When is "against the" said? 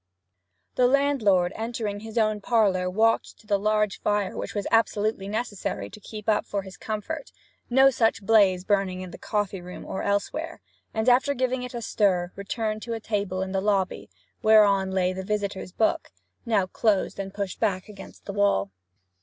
17.87-18.33